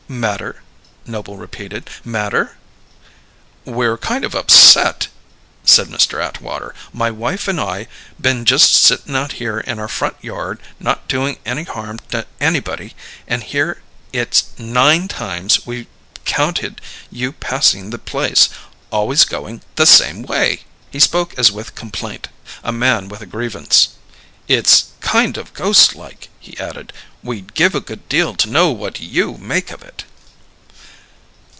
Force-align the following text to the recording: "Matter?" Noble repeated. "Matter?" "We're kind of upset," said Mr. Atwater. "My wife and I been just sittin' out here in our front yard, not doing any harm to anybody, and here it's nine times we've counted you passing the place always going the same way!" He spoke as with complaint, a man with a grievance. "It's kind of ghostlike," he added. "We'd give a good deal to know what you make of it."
"Matter?" 0.09 0.61
Noble 1.05 1.37
repeated. 1.37 1.89
"Matter?" 2.03 2.57
"We're 3.63 3.97
kind 3.97 4.25
of 4.25 4.35
upset," 4.35 5.07
said 5.63 5.87
Mr. 5.87 6.21
Atwater. 6.21 6.75
"My 6.91 7.09
wife 7.09 7.47
and 7.47 7.61
I 7.61 7.87
been 8.19 8.43
just 8.43 8.73
sittin' 8.75 9.15
out 9.15 9.31
here 9.39 9.61
in 9.61 9.79
our 9.79 9.87
front 9.87 10.17
yard, 10.21 10.59
not 10.81 11.07
doing 11.07 11.37
any 11.45 11.63
harm 11.63 11.97
to 12.09 12.27
anybody, 12.41 12.93
and 13.25 13.41
here 13.41 13.81
it's 14.11 14.47
nine 14.59 15.07
times 15.07 15.65
we've 15.65 15.87
counted 16.25 16.81
you 17.09 17.31
passing 17.31 17.89
the 17.91 17.97
place 17.97 18.49
always 18.91 19.23
going 19.23 19.61
the 19.77 19.85
same 19.85 20.23
way!" 20.23 20.63
He 20.91 20.99
spoke 20.99 21.39
as 21.39 21.53
with 21.53 21.73
complaint, 21.73 22.27
a 22.65 22.73
man 22.73 23.07
with 23.07 23.21
a 23.21 23.25
grievance. 23.25 23.91
"It's 24.49 24.87
kind 24.99 25.37
of 25.37 25.53
ghostlike," 25.53 26.27
he 26.37 26.57
added. 26.57 26.91
"We'd 27.23 27.53
give 27.53 27.75
a 27.75 27.79
good 27.79 28.09
deal 28.09 28.33
to 28.35 28.49
know 28.49 28.71
what 28.71 28.99
you 28.99 29.37
make 29.37 29.69
of 29.71 29.83
it." 29.83 30.03